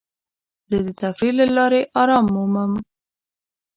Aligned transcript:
زه 0.69 0.77
د 0.85 0.87
تفریح 1.01 1.33
له 1.39 1.45
لارې 1.57 1.81
ارام 2.01 2.25
مومم. 2.33 2.71